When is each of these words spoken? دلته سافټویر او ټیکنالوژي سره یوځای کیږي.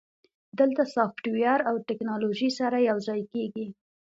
دلته 0.59 0.81
سافټویر 0.95 1.59
او 1.69 1.75
ټیکنالوژي 1.87 2.49
سره 2.59 2.77
یوځای 2.89 3.21
کیږي. 3.33 3.67